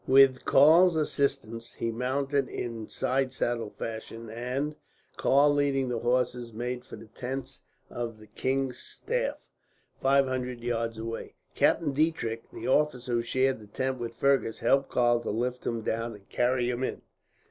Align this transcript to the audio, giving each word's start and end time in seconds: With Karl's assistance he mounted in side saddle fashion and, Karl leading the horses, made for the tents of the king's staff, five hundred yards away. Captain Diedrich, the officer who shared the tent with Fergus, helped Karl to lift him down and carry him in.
With 0.07 0.45
Karl's 0.45 0.95
assistance 0.95 1.73
he 1.73 1.91
mounted 1.91 2.49
in 2.49 2.89
side 2.89 3.31
saddle 3.31 3.69
fashion 3.69 4.31
and, 4.31 4.75
Karl 5.15 5.53
leading 5.53 5.89
the 5.89 5.99
horses, 5.99 6.53
made 6.53 6.83
for 6.83 6.95
the 6.95 7.05
tents 7.05 7.61
of 7.87 8.17
the 8.17 8.25
king's 8.25 8.79
staff, 8.79 9.47
five 10.01 10.25
hundred 10.25 10.61
yards 10.61 10.97
away. 10.97 11.35
Captain 11.53 11.91
Diedrich, 11.93 12.49
the 12.49 12.67
officer 12.67 13.11
who 13.11 13.21
shared 13.21 13.59
the 13.59 13.67
tent 13.67 13.99
with 13.99 14.15
Fergus, 14.15 14.57
helped 14.57 14.89
Karl 14.89 15.19
to 15.19 15.29
lift 15.29 15.67
him 15.67 15.81
down 15.81 16.15
and 16.15 16.27
carry 16.29 16.67
him 16.71 16.83
in. 16.83 17.03